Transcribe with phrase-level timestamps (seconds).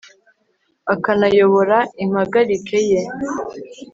[0.93, 3.01] akanayobora impagarike ye